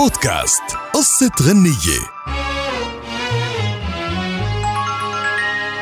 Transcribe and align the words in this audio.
بودكاست 0.00 0.62
قصة 0.94 1.30
غنية. 1.42 2.00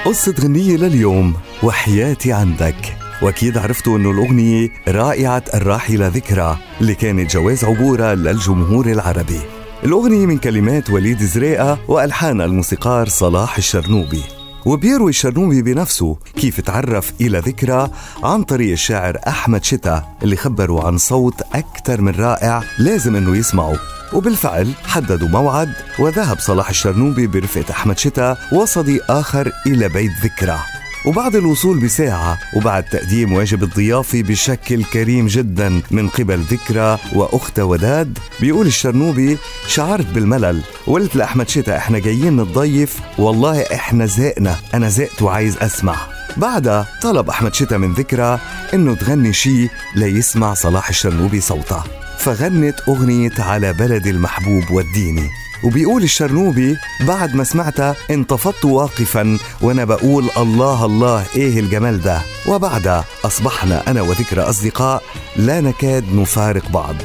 قصة 0.05 0.35
غنية 0.41 0.77
لليوم 0.77 1.35
وحياتي 1.63 2.33
عندك. 2.33 2.97
وأكيد 3.23 3.59
عرفتوا 3.59 3.99
إنه 3.99 4.11
الأغنية 4.11 4.69
رائعة 4.89 5.43
الراحلة 5.55 6.07
ذكرى 6.07 6.59
اللي 6.81 6.95
كانت 6.95 7.33
جواز 7.33 7.65
عبورة 7.65 8.15
للجمهور 8.15 8.87
العربي. 8.87 9.41
الأغنية 9.85 10.27
من 10.27 10.39
كلمات 10.39 10.91
وليد 10.91 11.23
زريقة 11.23 11.79
وألحان 11.89 12.41
الموسيقار 12.41 13.09
صلاح 13.09 13.57
الشرنوبي. 13.57 14.38
وبيروي 14.67 15.11
الشرنوبي 15.11 15.63
بنفسه 15.63 16.17
كيف 16.37 16.61
تعرف 16.61 17.13
إلى 17.21 17.39
ذكرى 17.39 17.91
عن 18.23 18.43
طريق 18.43 18.73
الشاعر 18.73 19.19
أحمد 19.29 19.65
شتا 19.65 20.05
اللي 20.23 20.37
خبروا 20.37 20.85
عن 20.85 20.99
صوت 20.99 21.43
أكثر 21.55 22.01
من 22.01 22.15
رائع 22.15 22.63
لازم 22.79 23.17
إنه 23.17 23.37
يسمعه. 23.37 23.77
وبالفعل 24.13 24.73
حددوا 24.85 25.29
موعد 25.29 25.73
وذهب 25.99 26.39
صلاح 26.41 26.69
الشرنوبي 26.69 27.27
برفقة 27.27 27.71
أحمد 27.71 27.99
شتا 27.99 28.37
وصديق 28.53 29.11
آخر 29.11 29.53
إلى 29.67 29.89
بيت 29.89 30.13
ذكرى. 30.25 30.59
وبعد 31.05 31.37
الوصول 31.37 31.81
بساعة 31.81 32.39
وبعد 32.57 32.83
تقديم 32.83 33.33
واجب 33.33 33.63
الضيافة 33.63 34.23
بشكل 34.23 34.85
كريم 34.85 35.27
جدا 35.27 35.83
من 35.91 36.09
قبل 36.09 36.39
ذكرى 36.41 36.99
وأختها 37.13 37.63
وداد 37.63 38.19
بيقول 38.41 38.67
الشرنوبي 38.67 39.39
شعرت 39.67 40.07
بالملل 40.07 40.63
وقلت 40.87 41.17
لأحمد 41.17 41.49
شتا 41.49 41.77
إحنا 41.77 41.99
جايين 41.99 42.37
نتضيف. 42.37 43.01
والله 43.19 43.61
إحنا 43.61 44.07
زهقنا 44.07 44.57
أنا 44.75 44.89
زهقت 44.89 45.23
وعايز 45.23 45.57
أسمع. 45.57 45.97
بعدها 46.37 46.87
طلب 47.03 47.29
أحمد 47.29 47.55
شتا 47.55 47.79
من 47.79 47.93
ذكرى 47.95 48.39
إنه 48.75 48.95
تغني 48.95 49.33
شي 49.33 49.69
ليسمع 49.97 50.55
صلاح 50.55 50.89
الشرنوبي 50.89 51.41
صوتها 51.41 51.85
فغنت 52.19 52.81
أغنية 52.89 53.33
على 53.39 53.73
بلدي 53.73 54.11
المحبوب 54.11 54.71
والديني. 54.71 55.31
وبيقول 55.65 56.03
الشرنوبي 56.03 56.77
بعد 57.07 57.35
ما 57.35 57.45
سمعتها 57.45 57.95
انتفضت 58.11 58.65
واقفا 58.65 59.39
وأنا 59.63 59.85
بقول 59.85 60.25
الله 60.37 60.85
الله 60.85 61.25
إيه 61.37 61.61
الجمال 61.61 62.01
ده؟ 62.03 62.21
وبعدها 62.47 63.05
أصبحنا 63.25 63.91
أنا 63.91 64.03
وذكرى 64.03 64.41
أصدقاء 64.41 65.03
لا 65.37 65.61
نكاد 65.61 66.05
نفارق 66.15 66.69
بعض. 66.71 66.97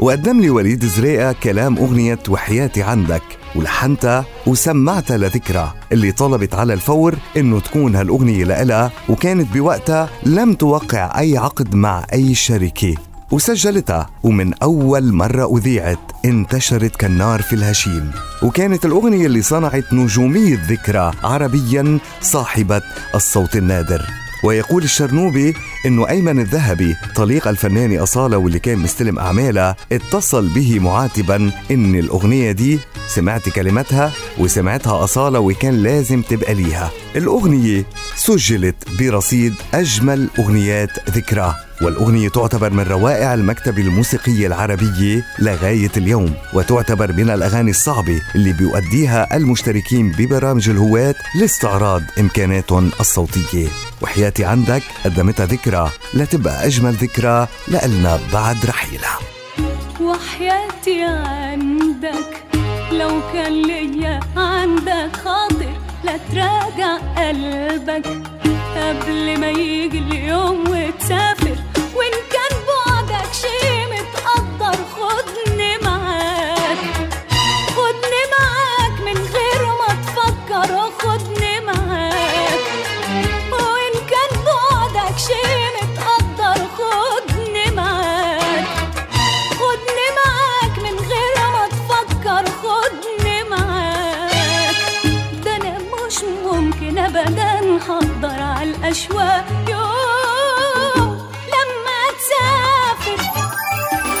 وقدم 0.00 0.40
لي 0.40 0.50
وليد 0.50 0.84
زريقة 0.84 1.32
كلام 1.32 1.78
أغنية 1.78 2.18
وحياتي 2.28 2.82
عندك 2.82 3.22
ولحنتها 3.54 4.24
وسمعتها 4.46 5.16
لذكرى 5.16 5.72
اللي 5.92 6.12
طلبت 6.12 6.54
على 6.54 6.74
الفور 6.74 7.14
إنه 7.36 7.60
تكون 7.60 7.96
هالأغنية 7.96 8.44
لإلها 8.44 8.90
وكانت 9.08 9.52
بوقتها 9.54 10.08
لم 10.26 10.54
توقع 10.54 11.18
أي 11.20 11.38
عقد 11.38 11.74
مع 11.74 12.06
أي 12.12 12.34
شركة 12.34 12.94
وسجلتها 13.30 14.10
ومن 14.22 14.54
أول 14.54 15.12
مرة 15.12 15.58
أذيعت 15.58 15.98
انتشرت 16.24 16.96
كالنار 16.96 17.42
في 17.42 17.52
الهشيم. 17.52 18.10
وكانت 18.42 18.84
الأغنية 18.84 19.26
اللي 19.26 19.42
صنعت 19.42 19.92
نجومية 19.92 20.58
ذكرى 20.68 21.10
عربيا 21.24 21.98
صاحبة 22.20 22.82
الصوت 23.14 23.56
النادر. 23.56 24.02
ويقول 24.44 24.82
الشرنوبي 24.82 25.54
إنه 25.86 26.08
أيمن 26.08 26.38
الذهبي 26.38 26.96
طليق 27.14 27.48
الفنانة 27.48 28.02
أصالة 28.02 28.38
واللي 28.38 28.58
كان 28.58 28.78
مستلم 28.78 29.18
اعمالها 29.18 29.76
اتصل 29.92 30.48
به 30.48 30.78
معاتبا 30.80 31.50
إن 31.70 31.94
الأغنية 31.94 32.52
دي 32.52 32.78
سمعت 33.08 33.48
كلماتها 33.48 34.12
وسمعتها 34.38 35.04
أصالة 35.04 35.38
وكان 35.40 35.82
لازم 35.82 36.22
تبقى 36.22 36.54
ليها. 36.54 36.90
الأغنية 37.16 37.84
سجلت 38.16 38.76
برصيد 39.00 39.54
أجمل 39.74 40.28
أغنيات 40.38 41.10
ذكرى. 41.10 41.54
والأغنية 41.84 42.28
تعتبر 42.28 42.70
من 42.70 42.82
روائع 42.82 43.34
المكتبة 43.34 43.82
الموسيقية 43.82 44.46
العربية 44.46 45.24
لغاية 45.38 45.90
اليوم 45.96 46.34
وتعتبر 46.52 47.12
من 47.12 47.30
الأغاني 47.30 47.70
الصعبة 47.70 48.22
اللي 48.34 48.52
بيؤديها 48.52 49.36
المشتركين 49.36 50.12
ببرامج 50.18 50.68
الهواة 50.68 51.14
لاستعراض 51.40 52.02
إمكاناتهم 52.20 52.90
الصوتية. 53.00 53.68
وحياتي 54.02 54.44
عندك 54.44 54.82
قدمتها 55.04 55.46
ذكرى 55.46 55.90
لتبقى 56.14 56.66
أجمل 56.66 56.92
ذكرى 56.92 57.48
لألنا 57.68 58.18
بعد 58.32 58.56
رحيلها 58.66 59.18
وحياتي 60.00 61.02
عندك 61.02 62.44
لو 62.92 63.20
كان 63.32 63.62
ليا 63.62 64.20
عندك 64.36 65.16
خاطر 65.24 65.72
لا 66.04 66.16
تراجع 66.32 66.96
قلبك. 67.16 68.06
قبل 68.76 69.40
ما 69.40 69.50
يجي 69.50 69.98
اليوم 69.98 70.64
وتسافر 70.68 71.53
أبدا 97.16 97.78
هقدر 97.86 98.42
على 98.42 98.70
الأشواق 98.70 99.46
لما 101.46 102.02
تسافر. 102.18 103.22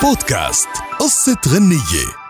بودكاست 0.02 0.68
قصة 1.00 1.36
غنية. 1.48 2.23